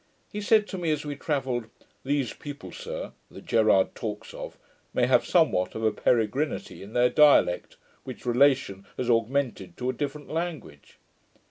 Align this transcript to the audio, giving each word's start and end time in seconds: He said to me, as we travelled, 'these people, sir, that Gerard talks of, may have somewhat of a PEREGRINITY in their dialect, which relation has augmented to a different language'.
He 0.31 0.41
said 0.41 0.65
to 0.69 0.79
me, 0.79 0.89
as 0.89 1.05
we 1.05 1.15
travelled, 1.15 1.65
'these 2.03 2.33
people, 2.33 2.71
sir, 2.71 3.11
that 3.29 3.45
Gerard 3.45 3.93
talks 3.93 4.33
of, 4.33 4.57
may 4.95 5.05
have 5.05 5.23
somewhat 5.27 5.75
of 5.75 5.83
a 5.83 5.91
PEREGRINITY 5.91 6.81
in 6.81 6.93
their 6.93 7.11
dialect, 7.11 7.77
which 8.03 8.25
relation 8.25 8.87
has 8.97 9.11
augmented 9.11 9.77
to 9.77 9.91
a 9.91 9.93
different 9.93 10.29
language'. 10.31 10.97